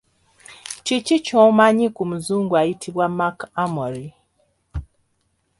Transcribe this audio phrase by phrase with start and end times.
[0.85, 4.07] Kiki ky’omanyi ku muzungu ayitibwa Mark Amory?